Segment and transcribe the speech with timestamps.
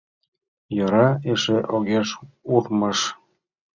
[0.75, 2.09] Йӧра эше, огеш
[2.55, 2.99] урмыж.